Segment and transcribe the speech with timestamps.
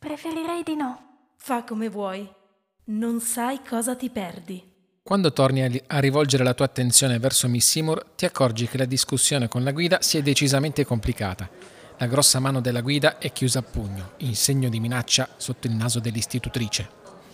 [0.00, 1.34] Preferirei di no.
[1.36, 2.26] Fa come vuoi.
[2.84, 4.66] Non sai cosa ti perdi.
[5.02, 8.78] Quando torni a, li- a rivolgere la tua attenzione verso Miss Seymour, ti accorgi che
[8.78, 11.46] la discussione con la guida si è decisamente complicata.
[11.98, 15.74] La grossa mano della guida è chiusa a pugno, in segno di minaccia sotto il
[15.74, 16.88] naso dell'istitutrice.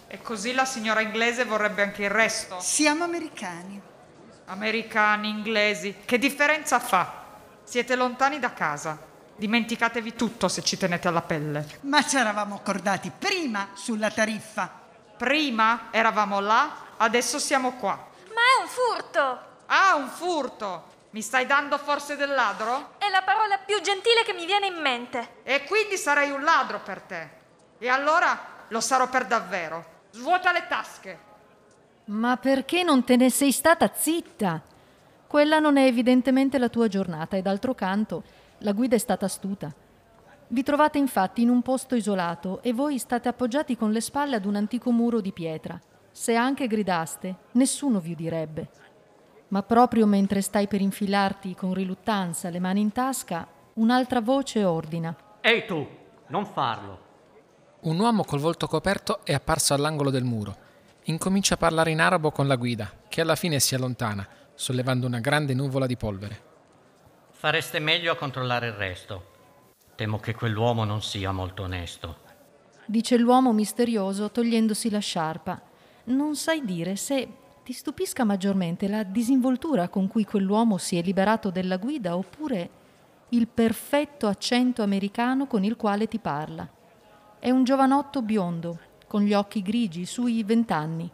[0.08, 2.58] E così la signora inglese vorrebbe anche il resto.
[2.58, 3.80] Siamo americani.
[4.46, 7.26] Americani, inglesi, che differenza fa?
[7.62, 9.14] Siete lontani da casa.
[9.38, 11.80] Dimenticatevi tutto se ci tenete alla pelle.
[11.82, 14.70] Ma ci eravamo accordati prima sulla tariffa.
[15.18, 17.92] Prima eravamo là, adesso siamo qua.
[18.28, 19.40] Ma è un furto!
[19.66, 20.94] Ah, un furto!
[21.10, 22.94] Mi stai dando forse del ladro?
[22.96, 25.40] È la parola più gentile che mi viene in mente.
[25.42, 27.28] E quindi sarei un ladro per te.
[27.76, 29.84] E allora lo sarò per davvero.
[30.12, 31.18] Svuota le tasche.
[32.06, 34.62] Ma perché non te ne sei stata zitta?
[35.26, 38.22] Quella non è evidentemente la tua giornata e d'altro canto
[38.58, 39.74] la guida è stata astuta.
[40.48, 44.44] Vi trovate infatti in un posto isolato e voi state appoggiati con le spalle ad
[44.44, 45.80] un antico muro di pietra.
[46.12, 48.68] Se anche gridaste, nessuno vi udirebbe.
[49.48, 55.14] Ma proprio mentre stai per infilarti con riluttanza le mani in tasca, un'altra voce ordina.
[55.40, 55.86] Ehi tu,
[56.28, 57.00] non farlo.
[57.80, 60.56] Un uomo col volto coperto è apparso all'angolo del muro.
[61.04, 65.20] Incomincia a parlare in arabo con la guida, che alla fine si allontana, sollevando una
[65.20, 66.54] grande nuvola di polvere.
[67.38, 69.34] Fareste meglio a controllare il resto.
[69.94, 72.16] Temo che quell'uomo non sia molto onesto.
[72.86, 75.60] Dice l'uomo misterioso togliendosi la sciarpa.
[76.04, 77.28] Non sai dire se
[77.62, 82.70] ti stupisca maggiormente la disinvoltura con cui quell'uomo si è liberato della guida oppure
[83.28, 86.66] il perfetto accento americano con il quale ti parla.
[87.38, 91.08] È un giovanotto biondo, con gli occhi grigi, sui vent'anni.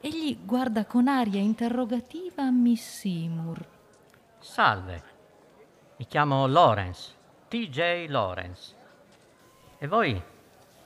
[0.00, 3.64] Egli guarda con aria interrogativa Miss Seymour.
[4.40, 5.11] Salve,
[6.02, 7.12] mi chiamo Lawrence,
[7.46, 8.74] TJ Lawrence.
[9.78, 10.20] E voi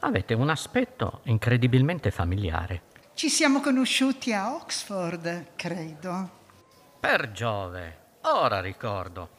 [0.01, 2.83] avete un aspetto incredibilmente familiare.
[3.15, 6.31] Ci siamo conosciuti a Oxford, credo.
[7.01, 9.31] Per Giove, ora ricordo.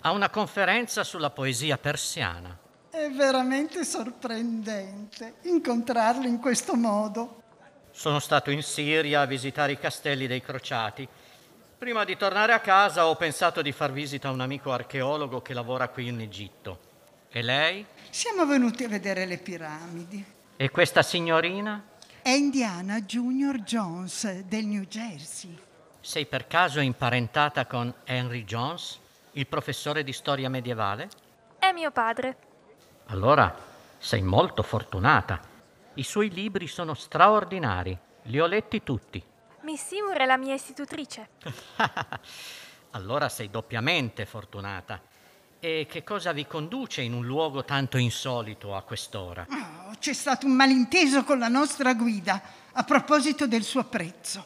[0.00, 2.58] A una conferenza sulla poesia persiana.
[2.90, 7.42] È veramente sorprendente incontrarlo in questo modo.
[7.92, 11.08] Sono stato in Siria a visitare i castelli dei crociati.
[11.84, 15.52] Prima di tornare a casa ho pensato di far visita a un amico archeologo che
[15.52, 16.78] lavora qui in Egitto.
[17.28, 17.84] E lei?
[18.08, 20.24] Siamo venuti a vedere le piramidi.
[20.56, 21.84] E questa signorina?
[22.22, 25.58] È Indiana Junior Jones del New Jersey.
[26.00, 28.98] Sei per caso imparentata con Henry Jones,
[29.32, 31.10] il professore di storia medievale?
[31.58, 32.36] È mio padre.
[33.08, 33.54] Allora
[33.98, 35.38] sei molto fortunata.
[35.92, 37.94] I suoi libri sono straordinari.
[38.22, 39.22] Li ho letti tutti.
[39.64, 41.30] Miss Seymour è la mia istitutrice.
[42.92, 45.00] allora sei doppiamente fortunata.
[45.58, 49.46] E che cosa vi conduce in un luogo tanto insolito a quest'ora?
[49.48, 52.42] Oh, c'è stato un malinteso con la nostra guida
[52.72, 54.44] a proposito del suo prezzo.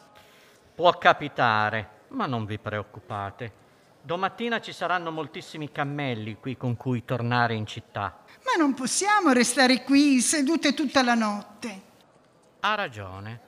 [0.72, 3.66] Può capitare, ma non vi preoccupate.
[4.00, 8.20] Domattina ci saranno moltissimi cammelli qui con cui tornare in città.
[8.44, 11.82] Ma non possiamo restare qui sedute tutta la notte.
[12.60, 13.46] Ha ragione.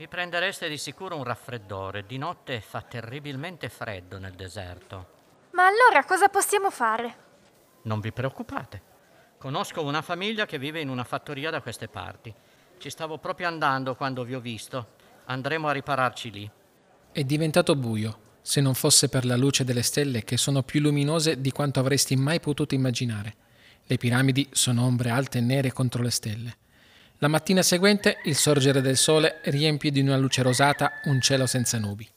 [0.00, 2.06] Vi prendereste di sicuro un raffreddore.
[2.06, 5.08] Di notte fa terribilmente freddo nel deserto.
[5.50, 7.16] Ma allora cosa possiamo fare?
[7.82, 8.80] Non vi preoccupate.
[9.36, 12.34] Conosco una famiglia che vive in una fattoria da queste parti.
[12.78, 14.92] Ci stavo proprio andando quando vi ho visto.
[15.26, 16.50] Andremo a ripararci lì.
[17.12, 21.42] È diventato buio, se non fosse per la luce delle stelle che sono più luminose
[21.42, 23.34] di quanto avresti mai potuto immaginare.
[23.84, 26.56] Le piramidi sono ombre alte e nere contro le stelle.
[27.22, 31.78] La mattina seguente il sorgere del sole riempie di una luce rosata un cielo senza
[31.78, 32.08] nubi.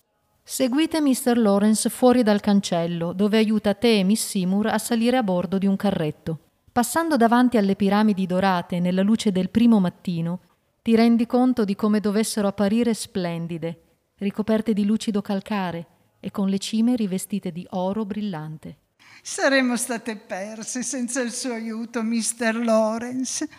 [0.42, 1.38] Seguite Mr.
[1.38, 5.66] Lawrence fuori dal cancello, dove aiuta te e Miss Seymour a salire a bordo di
[5.66, 6.40] un carretto.
[6.72, 10.40] Passando davanti alle piramidi dorate nella luce del primo mattino,
[10.82, 13.82] ti rendi conto di come dovessero apparire splendide,
[14.20, 15.86] ricoperte di lucido calcare
[16.22, 18.78] e con le cime rivestite di oro brillante.
[19.22, 22.56] Saremmo state perse senza il suo aiuto, Mr.
[22.64, 23.50] Lawrence.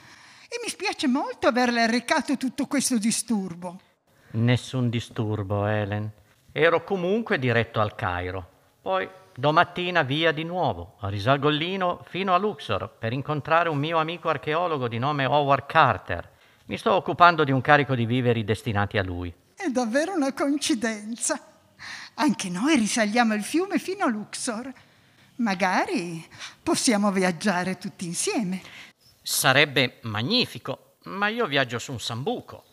[0.55, 3.81] E mi spiace molto averle arrecato tutto questo disturbo.
[4.35, 6.09] Nessun disturbo, Helen.
[6.53, 8.49] Ero comunque diretto al Cairo.
[8.81, 14.29] Poi domattina via di nuovo, a Risalgollino fino a Luxor, per incontrare un mio amico
[14.29, 16.31] archeologo di nome Howard Carter.
[16.67, 19.35] Mi sto occupando di un carico di viveri destinati a lui.
[19.57, 21.37] È davvero una coincidenza.
[22.15, 24.73] Anche noi risaliamo il fiume fino a Luxor.
[25.37, 26.25] Magari
[26.63, 28.63] possiamo viaggiare tutti insieme.
[29.27, 32.65] Sarebbe magnifico, ma io viaggio su un sambuco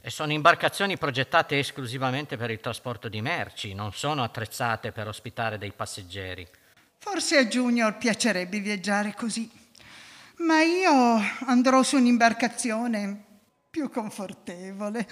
[0.00, 5.58] e sono imbarcazioni progettate esclusivamente per il trasporto di merci, non sono attrezzate per ospitare
[5.58, 6.46] dei passeggeri.
[6.98, 9.50] Forse a Junior piacerebbe viaggiare così.
[10.38, 10.92] ma io
[11.46, 13.24] andrò su un'imbarcazione
[13.68, 15.08] più confortevole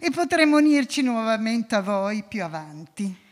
[0.00, 3.26] e potremo unirci nuovamente a voi più avanti.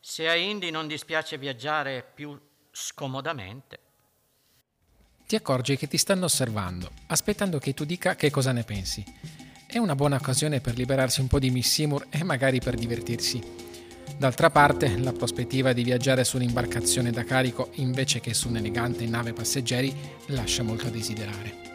[0.00, 2.38] Se a Indy non dispiace viaggiare più
[2.70, 3.78] scomodamente.
[5.32, 9.02] Ti accorgi che ti stanno osservando, aspettando che tu dica che cosa ne pensi.
[9.64, 13.40] È una buona occasione per liberarsi un po' di Miss Seymour e magari per divertirsi.
[14.18, 19.32] D'altra parte, la prospettiva di viaggiare su un'imbarcazione da carico invece che su un'elegante nave
[19.32, 19.96] passeggeri
[20.26, 21.71] lascia molto a desiderare.